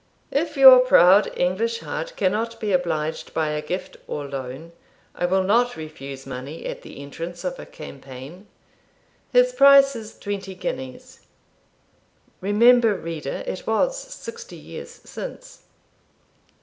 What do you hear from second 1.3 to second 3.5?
English heart cannot be obliged by